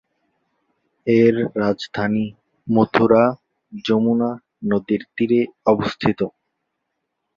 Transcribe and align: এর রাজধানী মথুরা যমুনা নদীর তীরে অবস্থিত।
এর 1.07 1.35
রাজধানী 1.55 2.25
মথুরা 2.67 3.23
যমুনা 3.85 4.29
নদীর 4.69 5.01
তীরে 5.15 5.41
অবস্থিত। 5.65 6.19